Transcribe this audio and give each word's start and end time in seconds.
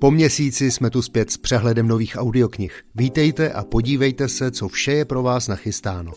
Po 0.00 0.10
měsíci 0.10 0.70
jsme 0.70 0.90
tu 0.90 1.02
zpět 1.02 1.30
s 1.30 1.36
přehledem 1.36 1.88
nových 1.88 2.16
audioknih. 2.18 2.82
Vítejte 2.94 3.52
a 3.52 3.64
podívejte 3.64 4.28
se, 4.28 4.50
co 4.50 4.68
vše 4.68 4.92
je 4.92 5.04
pro 5.04 5.22
vás 5.22 5.48
nachystáno. 5.48 6.12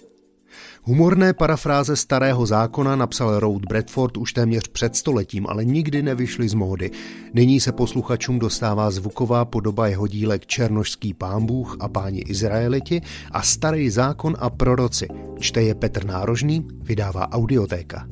Humorné 0.83 1.34
parafráze 1.34 1.96
starého 1.96 2.46
zákona 2.46 2.96
napsal 2.96 3.40
Road 3.40 3.66
Bradford 3.70 4.18
už 4.18 4.34
téměř 4.34 4.68
před 4.68 4.96
stoletím, 4.96 5.48
ale 5.50 5.66
nikdy 5.66 6.02
nevyšly 6.02 6.50
z 6.50 6.54
módy. 6.54 6.92
Nyní 7.34 7.60
se 7.60 7.72
posluchačům 7.72 8.40
dostává 8.40 8.92
zvuková 8.92 9.46
podoba 9.46 9.88
jeho 9.88 10.08
dílek 10.08 10.46
Černošský 10.46 11.13
pámbůh 11.13 11.78
a 11.79 11.90
páni 11.90 12.20
Izraeliti 12.20 13.02
a 13.31 13.42
Starý 13.42 13.90
zákon 13.90 14.36
a 14.40 14.50
proroci. 14.50 15.08
Čte 15.40 15.62
je 15.62 15.76
Petr 15.76 16.05
Nárožný, 16.05 16.68
vydává 16.81 17.31
Audiotéka. 17.31 18.08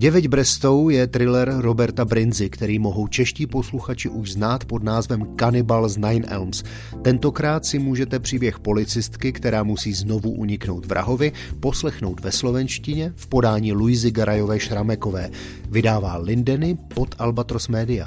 Děveď 0.00 0.28
Brestou 0.28 0.88
je 0.88 1.06
thriller 1.06 1.54
Roberta 1.58 2.04
Brinzy, 2.04 2.50
který 2.50 2.78
mohou 2.78 3.06
čeští 3.06 3.46
posluchači 3.46 4.08
už 4.08 4.32
znát 4.32 4.64
pod 4.64 4.82
názvem 4.82 5.26
Cannibal 5.40 5.88
z 5.88 5.96
Nine 5.96 6.26
Elms. 6.26 6.62
Tentokrát 7.02 7.64
si 7.64 7.78
můžete 7.78 8.18
příběh 8.18 8.58
policistky, 8.58 9.32
která 9.32 9.62
musí 9.62 9.92
znovu 9.92 10.30
uniknout 10.30 10.86
vrahovi, 10.86 11.32
poslechnout 11.60 12.20
ve 12.20 12.32
slovenštině 12.32 13.12
v 13.16 13.26
podání 13.26 13.72
Luizy 13.72 14.10
Garajové 14.10 14.60
Šramekové. 14.60 15.30
Vydává 15.70 16.16
Lindeny 16.16 16.78
pod 16.94 17.14
Albatros 17.18 17.68
Media. 17.68 18.06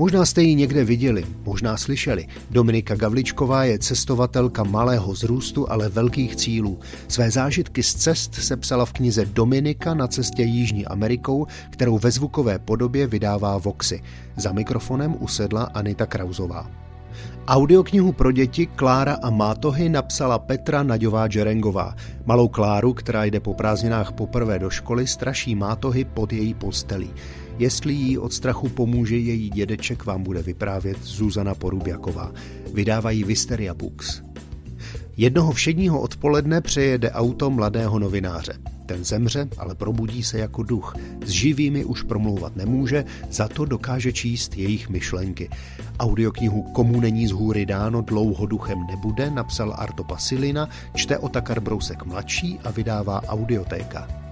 Možná 0.00 0.24
jste 0.24 0.42
ji 0.42 0.54
někde 0.54 0.84
viděli, 0.84 1.26
možná 1.44 1.76
slyšeli. 1.76 2.26
Dominika 2.50 2.94
Gavličková 2.94 3.64
je 3.64 3.78
cestovatelka 3.78 4.64
malého 4.64 5.14
zrůstu, 5.14 5.70
ale 5.70 5.88
velkých 5.88 6.36
cílů. 6.36 6.78
Své 7.08 7.30
zážitky 7.30 7.82
z 7.82 7.94
cest 7.94 8.34
se 8.34 8.56
psala 8.56 8.84
v 8.84 8.92
knize 8.92 9.26
Dominika 9.26 9.94
na 9.94 10.06
cestě 10.06 10.42
Jižní 10.42 10.86
Amerikou, 10.86 11.46
kterou 11.70 11.98
ve 11.98 12.10
zvukové 12.10 12.58
podobě 12.58 13.06
vydává 13.06 13.58
Voxy. 13.58 14.02
Za 14.36 14.52
mikrofonem 14.52 15.16
usedla 15.20 15.62
Anita 15.62 16.06
Krauzová. 16.06 16.87
Audioknihu 17.46 18.12
pro 18.12 18.32
děti 18.32 18.66
Klára 18.66 19.18
a 19.22 19.30
Mátohy 19.30 19.88
napsala 19.88 20.38
Petra 20.38 20.82
Naďová 20.82 21.28
Džerengová. 21.28 21.94
Malou 22.24 22.48
Kláru, 22.48 22.92
která 22.94 23.24
jde 23.24 23.40
po 23.40 23.54
prázdninách 23.54 24.12
poprvé 24.12 24.58
do 24.58 24.70
školy, 24.70 25.06
straší 25.06 25.54
Mátohy 25.54 26.04
pod 26.04 26.32
její 26.32 26.54
postelí. 26.54 27.10
Jestli 27.58 27.92
jí 27.92 28.18
od 28.18 28.32
strachu 28.32 28.68
pomůže 28.68 29.16
její 29.16 29.50
dědeček, 29.50 30.04
vám 30.04 30.22
bude 30.22 30.42
vyprávět 30.42 31.02
Zuzana 31.02 31.54
Porubjaková. 31.54 32.32
Vydávají 32.74 33.24
Visteria 33.24 33.74
Books. 33.74 34.22
Jednoho 35.20 35.52
všedního 35.52 36.00
odpoledne 36.00 36.60
přejede 36.60 37.10
auto 37.10 37.50
mladého 37.50 37.98
novináře. 37.98 38.52
Ten 38.86 39.04
zemře, 39.04 39.48
ale 39.58 39.74
probudí 39.74 40.22
se 40.22 40.38
jako 40.38 40.62
duch. 40.62 40.96
S 41.24 41.28
živými 41.28 41.84
už 41.84 42.02
promlouvat 42.02 42.56
nemůže, 42.56 43.04
za 43.30 43.48
to 43.48 43.64
dokáže 43.64 44.12
číst 44.12 44.56
jejich 44.56 44.88
myšlenky. 44.88 45.50
Audioknihu 45.98 46.62
Komu 46.62 47.00
není 47.00 47.26
z 47.26 47.32
hůry 47.32 47.66
dáno, 47.66 48.00
dlouho 48.00 48.46
duchem 48.46 48.78
nebude, 48.86 49.30
napsal 49.30 49.74
Arto 49.78 50.04
Pasilina, 50.04 50.68
čte 50.94 51.18
Otakar 51.18 51.60
Brousek 51.60 52.04
mladší 52.04 52.58
a 52.64 52.70
vydává 52.70 53.22
Audiotéka. 53.28 54.27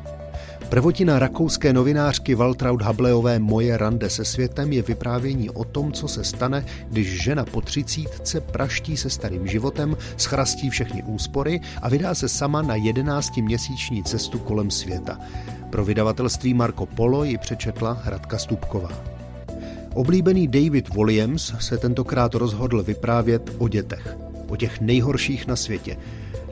Prvotina 0.68 1.18
rakouské 1.18 1.72
novinářky 1.72 2.34
Waltraud 2.34 2.82
Hableové 2.82 3.38
Moje 3.38 3.76
rande 3.76 4.10
se 4.10 4.24
světem 4.24 4.72
je 4.72 4.82
vyprávění 4.82 5.50
o 5.50 5.64
tom, 5.64 5.92
co 5.92 6.08
se 6.08 6.24
stane, 6.24 6.64
když 6.90 7.22
žena 7.22 7.44
po 7.44 7.60
třicítce 7.60 8.40
praští 8.40 8.96
se 8.96 9.10
starým 9.10 9.46
životem, 9.46 9.96
schrastí 10.16 10.70
všechny 10.70 11.02
úspory 11.02 11.60
a 11.82 11.88
vydá 11.88 12.14
se 12.14 12.28
sama 12.28 12.62
na 12.62 12.74
jedenáctiměsíční 12.74 14.04
cestu 14.04 14.38
kolem 14.38 14.70
světa. 14.70 15.20
Pro 15.70 15.84
vydavatelství 15.84 16.54
Marco 16.54 16.86
Polo 16.86 17.24
ji 17.24 17.38
přečetla 17.38 18.02
Radka 18.04 18.38
Stupková. 18.38 18.90
Oblíbený 19.94 20.48
David 20.48 20.94
Williams 20.94 21.52
se 21.60 21.78
tentokrát 21.78 22.34
rozhodl 22.34 22.82
vyprávět 22.82 23.50
o 23.58 23.68
dětech, 23.68 24.16
o 24.48 24.56
těch 24.56 24.80
nejhorších 24.80 25.46
na 25.46 25.56
světě, 25.56 25.96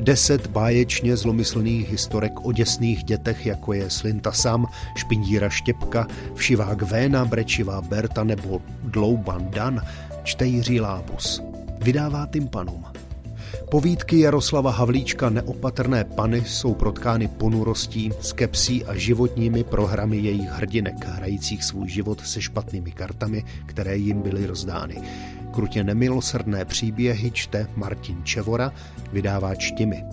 Deset 0.01 0.47
báječně 0.47 1.17
zlomyslných 1.17 1.91
historek 1.91 2.33
o 2.47 2.53
děsných 2.53 3.05
dětech, 3.05 3.47
jako 3.47 3.73
je 3.73 3.91
Slinta 3.91 4.33
Sam, 4.33 4.67
Špindíra 4.97 5.49
Štěpka, 5.49 6.07
Všivák 6.35 6.83
Véna, 6.83 7.25
Brečivá 7.25 7.81
Berta 7.81 8.25
nebo 8.25 8.63
Dlouban 8.83 9.51
Dan, 9.51 9.81
čte 10.25 10.47
Jiří 10.47 10.81
Lábus. 10.81 11.43
Vydává 11.83 12.27
Tympanum. 12.27 12.85
Povídky 13.71 14.21
Jaroslava 14.21 14.71
Havlíčka 14.71 15.31
Neopatrné 15.31 16.05
pany 16.05 16.45
jsou 16.47 16.75
protkány 16.75 17.29
ponurostí, 17.29 18.13
skepsí 18.21 18.85
a 18.85 18.95
životními 18.95 19.65
programy 19.65 20.17
jejich 20.17 20.51
hrdinek, 20.51 21.05
hrajících 21.05 21.65
svůj 21.65 21.89
život 21.89 22.27
se 22.27 22.43
špatnými 22.43 22.93
kartami, 22.93 23.45
které 23.67 23.97
jim 23.97 24.23
byly 24.23 24.47
rozdány. 24.47 25.03
Krutě 25.55 25.85
nemilosrdné 25.85 26.65
příběhy 26.65 27.31
čte 27.31 27.67
Martin 27.77 28.25
Čevora, 28.25 28.73
vydává 29.13 29.55
Čtimi. 29.55 30.05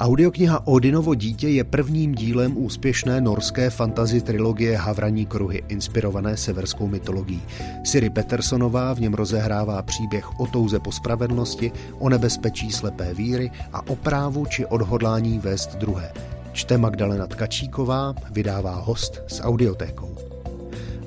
Audiokniha 0.00 0.66
Odinovo 0.66 1.14
dítě 1.14 1.48
je 1.48 1.64
prvním 1.64 2.14
dílem 2.14 2.56
úspěšné 2.56 3.20
norské 3.20 3.70
fantasy 3.70 4.20
trilogie 4.20 4.76
Havraní 4.76 5.26
kruhy, 5.26 5.62
inspirované 5.68 6.36
severskou 6.36 6.86
mytologií. 6.86 7.42
Siri 7.84 8.10
Petersonová 8.10 8.94
v 8.94 9.00
něm 9.00 9.14
rozehrává 9.14 9.82
příběh 9.82 10.40
o 10.40 10.46
touze 10.46 10.78
po 10.78 10.92
spravedlnosti, 10.92 11.72
o 11.98 12.08
nebezpečí 12.08 12.72
slepé 12.72 13.14
víry 13.14 13.50
a 13.72 13.88
o 13.88 13.96
právu 13.96 14.46
či 14.46 14.66
odhodlání 14.66 15.38
vést 15.38 15.76
druhé. 15.76 16.12
Čte 16.52 16.78
Magdalena 16.78 17.26
Tkačíková, 17.26 18.14
vydává 18.30 18.74
host 18.74 19.22
s 19.26 19.42
audiotékou. 19.42 20.35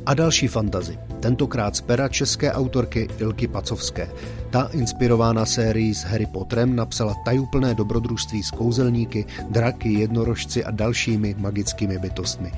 A 0.06 0.14
další 0.14 0.48
fantazy 0.48 0.98
tentokrát 1.20 1.76
z 1.76 1.82
pera 1.82 2.08
české 2.08 2.52
autorky 2.52 3.08
Ilky 3.18 3.48
Pacovské. 3.48 4.10
Ta, 4.50 4.70
inspirována 4.74 5.46
sérií 5.46 5.96
s 5.96 6.04
Harry 6.04 6.26
Potterem, 6.26 6.76
napsala 6.76 7.16
tajuplné 7.26 7.76
dobrodružství 7.76 8.44
s 8.44 8.52
kouzelníky, 8.52 9.26
draky, 9.50 9.94
jednorožci 9.94 10.66
a 10.66 10.72
dalšími 10.72 11.36
magickými 11.38 12.00
bytostmi. 12.00 12.52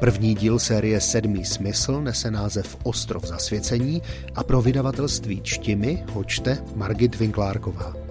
První 0.00 0.34
díl 0.34 0.58
série 0.58 1.00
Sedmý 1.00 1.44
smysl 1.44 2.00
nese 2.00 2.30
název 2.30 2.76
Ostrov 2.82 3.24
zasvěcení 3.24 4.02
a 4.34 4.44
pro 4.44 4.62
vydavatelství 4.62 5.40
Čtimi 5.42 6.04
ho 6.12 6.24
čte 6.24 6.58
Margit 6.76 7.18
Vinklárková. 7.18 8.07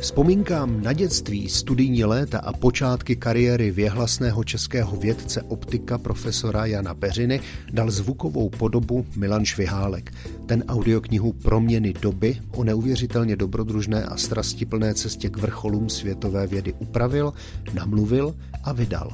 Vzpomínkám 0.00 0.82
na 0.82 0.92
dětství, 0.92 1.48
studijní 1.48 2.04
léta 2.04 2.38
a 2.38 2.52
počátky 2.52 3.16
kariéry 3.16 3.70
věhlasného 3.70 4.44
českého 4.44 4.96
vědce 4.96 5.42
optika 5.42 5.98
profesora 5.98 6.66
Jana 6.66 6.94
Peřiny 6.94 7.40
dal 7.72 7.90
zvukovou 7.90 8.48
podobu 8.50 9.06
Milan 9.16 9.44
Švihálek. 9.44 10.12
Ten 10.46 10.64
audioknihu 10.68 11.32
Proměny 11.32 11.92
doby 11.92 12.40
o 12.52 12.64
neuvěřitelně 12.64 13.36
dobrodružné 13.36 14.04
a 14.04 14.16
strastiplné 14.16 14.94
cestě 14.94 15.30
k 15.30 15.36
vrcholům 15.36 15.88
světové 15.88 16.46
vědy 16.46 16.72
upravil, 16.72 17.32
namluvil 17.74 18.34
a 18.64 18.72
vydal. 18.72 19.10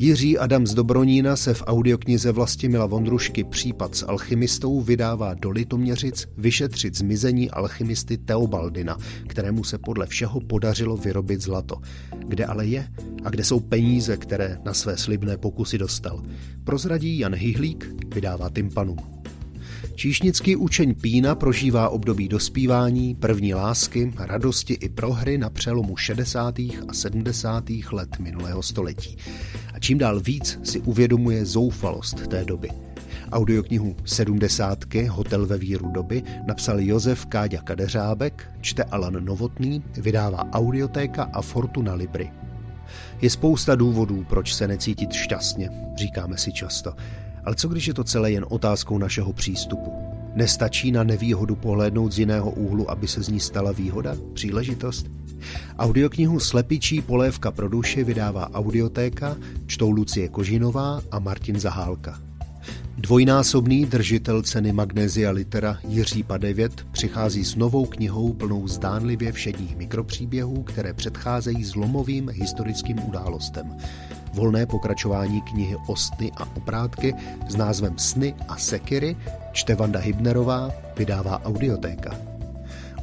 Jiří 0.00 0.38
Adam 0.38 0.66
z 0.66 0.74
Dobronína 0.74 1.36
se 1.36 1.54
v 1.54 1.62
audioknize 1.66 2.32
Vlastimila 2.32 2.86
Vondrušky 2.86 3.44
Případ 3.44 3.94
s 3.94 4.06
alchymistou 4.08 4.80
vydává 4.80 5.34
do 5.34 5.50
Litoměřic 5.50 6.28
vyšetřit 6.36 6.96
zmizení 6.96 7.50
alchymisty 7.50 8.18
Teobaldina, 8.18 8.98
kterému 9.26 9.64
se 9.64 9.78
podle 9.78 10.06
všeho 10.06 10.40
podařilo 10.40 10.96
vyrobit 10.96 11.40
zlato. 11.40 11.76
Kde 12.28 12.46
ale 12.46 12.66
je 12.66 12.88
a 13.24 13.30
kde 13.30 13.44
jsou 13.44 13.60
peníze, 13.60 14.16
které 14.16 14.58
na 14.64 14.74
své 14.74 14.96
slibné 14.96 15.36
pokusy 15.36 15.78
dostal? 15.78 16.22
Prozradí 16.64 17.18
Jan 17.18 17.34
Hyhlík, 17.34 17.94
vydává 18.14 18.50
Tympanum. 18.50 19.17
Číšnický 19.98 20.56
učeň 20.56 20.94
Pína 20.94 21.34
prožívá 21.34 21.88
období 21.88 22.28
dospívání, 22.28 23.14
první 23.14 23.54
lásky, 23.54 24.12
radosti 24.18 24.74
i 24.74 24.88
prohry 24.88 25.38
na 25.38 25.50
přelomu 25.50 25.96
60. 25.96 26.58
a 26.58 26.92
70. 26.92 27.64
let 27.92 28.18
minulého 28.18 28.62
století. 28.62 29.16
A 29.74 29.78
čím 29.78 29.98
dál 29.98 30.20
víc 30.20 30.58
si 30.62 30.80
uvědomuje 30.80 31.46
zoufalost 31.46 32.26
té 32.26 32.44
doby. 32.44 32.68
Audioknihu 33.32 33.96
sedmdesátky 34.04 35.06
Hotel 35.06 35.46
ve 35.46 35.58
víru 35.58 35.90
doby 35.90 36.22
napsal 36.46 36.80
Josef 36.80 37.26
Káďa 37.26 37.62
Kadeřábek, 37.62 38.50
čte 38.60 38.84
Alan 38.84 39.24
Novotný, 39.24 39.82
vydává 39.96 40.52
Audiotéka 40.52 41.30
a 41.32 41.42
Fortuna 41.42 41.94
Libry. 41.94 42.30
Je 43.20 43.30
spousta 43.30 43.74
důvodů, 43.74 44.26
proč 44.28 44.54
se 44.54 44.68
necítit 44.68 45.12
šťastně, 45.12 45.70
říkáme 45.96 46.36
si 46.36 46.52
často. 46.52 46.94
Ale 47.44 47.54
co 47.54 47.68
když 47.68 47.88
je 47.88 47.94
to 47.94 48.04
celé 48.04 48.30
jen 48.30 48.46
otázkou 48.48 48.98
našeho 48.98 49.32
přístupu? 49.32 49.92
Nestačí 50.34 50.92
na 50.92 51.04
nevýhodu 51.04 51.56
pohlédnout 51.56 52.12
z 52.12 52.18
jiného 52.18 52.50
úhlu, 52.50 52.90
aby 52.90 53.08
se 53.08 53.22
z 53.22 53.28
ní 53.28 53.40
stala 53.40 53.72
výhoda, 53.72 54.16
příležitost? 54.34 55.06
Audioknihu 55.78 56.40
Slepičí 56.40 57.02
polévka 57.02 57.50
pro 57.50 57.68
duši 57.68 58.04
vydává 58.04 58.50
Audiotéka, 58.54 59.36
čtou 59.66 59.90
Lucie 59.90 60.28
Kožinová 60.28 61.00
a 61.10 61.18
Martin 61.18 61.60
Zahálka. 61.60 62.20
Dvojnásobný 62.98 63.86
držitel 63.86 64.42
ceny 64.42 64.72
Magnesia 64.72 65.30
Litera 65.30 65.78
Jiří 65.88 66.22
Padevět 66.22 66.86
přichází 66.92 67.44
s 67.44 67.56
novou 67.56 67.86
knihou 67.86 68.32
plnou 68.32 68.68
zdánlivě 68.68 69.32
všedních 69.32 69.76
mikropříběhů, 69.76 70.62
které 70.62 70.94
předcházejí 70.94 71.64
zlomovým 71.64 72.28
historickým 72.28 73.08
událostem. 73.08 73.76
volné 74.32 74.66
pokračování 74.66 75.40
knihy 75.40 75.76
Ostny 75.86 76.32
a 76.36 76.56
oprátky 76.56 77.14
s 77.48 77.56
názvem 77.56 77.98
Sny 77.98 78.34
a 78.48 78.56
sekiry, 78.56 79.16
čte 79.52 79.74
Vanda 79.74 79.98
Hybnerová, 79.98 80.70
vydává 80.96 81.42
Audiotéka. 81.44 82.37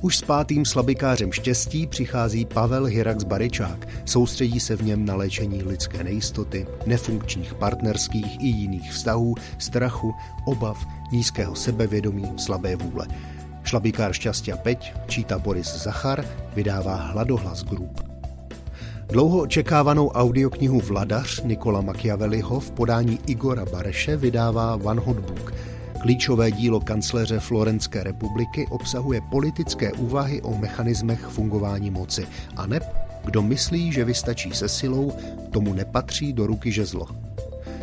Už 0.06 0.18
s 0.18 0.22
pátým 0.22 0.66
slabikářem 0.66 1.32
štěstí 1.32 1.88
přichází 1.88 2.46
Pavel 2.46 2.86
Hirax 2.86 3.24
Baričák. 3.24 3.88
Soustředí 4.06 4.60
se 4.60 4.76
v 4.76 4.82
něm 4.84 5.06
na 5.06 5.16
léčení 5.16 5.64
lidské 5.64 6.04
nejistoty, 6.04 6.68
nefunkčních 6.86 7.54
partnerských 7.54 8.44
i 8.44 8.48
jiných 8.48 8.92
vztahů, 8.92 9.36
strachu, 9.58 10.14
obav, 10.48 10.86
nízkého 11.12 11.56
sebevědomí, 11.56 12.34
slabé 12.38 12.76
vůle. 12.76 13.08
Šlabikár 13.64 14.14
Šťastia 14.14 14.58
Peť 14.58 14.94
čítá 15.08 15.40
Boris 15.40 15.84
Zachar, 15.84 16.26
vydává 16.56 16.96
Hladohlas 16.96 17.64
Group. 17.64 18.02
Dlouho 19.10 19.42
očekávanou 19.42 20.10
audioknihu 20.10 20.80
Vladař 20.80 21.42
Nikola 21.44 21.82
Machiavelliho 21.82 22.60
v 22.60 22.72
podání 22.72 23.20
Igora 23.28 23.66
Bareše 23.66 24.18
vydává 24.18 24.76
One 24.76 25.02
Hot 25.02 25.20
Book– 25.20 25.54
Klíčové 26.06 26.52
dílo 26.52 26.80
kancléře 26.80 27.40
Florenské 27.40 28.04
republiky 28.04 28.68
obsahuje 28.70 29.22
politické 29.32 29.94
úvahy 29.94 30.42
o 30.42 30.58
mechanismech 30.58 31.20
fungování 31.20 31.92
moci 31.92 32.28
a 32.56 32.68
neb, 32.68 32.84
kdo 33.24 33.42
myslí, 33.42 33.92
že 33.92 34.06
vystačí 34.06 34.52
se 34.52 34.70
silou, 34.70 35.14
tomu 35.52 35.74
nepatří 35.74 36.34
do 36.34 36.48
ruky 36.48 36.72
žezlo. 36.72 37.08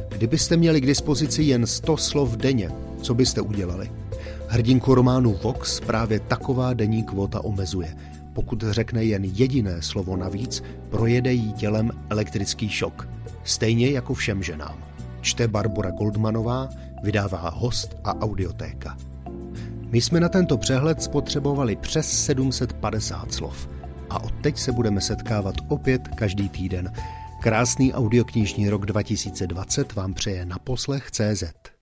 Kdybyste 0.08 0.56
měli 0.56 0.80
k 0.80 0.86
dispozici 0.86 1.42
jen 1.42 1.66
100 1.66 1.96
slov 1.96 2.36
denně, 2.36 2.70
co 3.02 3.14
byste 3.14 3.40
udělali? 3.40 3.90
Hrdinku 4.48 4.94
románu 4.94 5.38
Vox 5.42 5.80
právě 5.80 6.20
taková 6.20 6.72
denní 6.74 7.02
kvota 7.02 7.44
omezuje. 7.44 7.96
Pokud 8.32 8.64
řekne 8.70 9.04
jen 9.04 9.24
jediné 9.24 9.82
slovo 9.82 10.16
navíc, 10.16 10.62
projede 10.90 11.32
jí 11.32 11.52
tělem 11.52 11.90
elektrický 12.10 12.68
šok. 12.68 13.08
Stejně 13.44 13.90
jako 13.90 14.14
všem 14.14 14.42
ženám. 14.42 14.91
Čte 15.22 15.48
Barbara 15.48 15.90
Goldmanová, 15.90 16.68
vydává 17.02 17.50
host 17.50 17.96
a 18.04 18.20
audiotéka. 18.20 18.96
My 19.90 20.00
jsme 20.00 20.20
na 20.20 20.28
tento 20.28 20.58
přehled 20.58 21.02
spotřebovali 21.02 21.76
přes 21.76 22.24
750 22.24 23.32
slov 23.32 23.68
a 24.10 24.22
od 24.22 24.32
teď 24.40 24.58
se 24.58 24.72
budeme 24.72 25.00
setkávat 25.00 25.54
opět 25.68 26.08
každý 26.08 26.48
týden. 26.48 26.92
Krásný 27.40 27.92
audioknižní 27.94 28.68
rok 28.68 28.86
2020 28.86 29.94
vám 29.94 30.14
přeje 30.14 30.46
na 30.46 30.58
poslech 30.58 31.10
CZ. 31.10 31.62